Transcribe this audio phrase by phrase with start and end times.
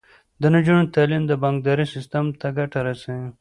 [0.41, 3.27] د نجونو تعلیم د بانکدارۍ سیستم ته ګټه رسوي.